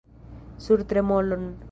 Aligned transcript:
Sur 0.57 0.83
tremolon! 0.87 1.47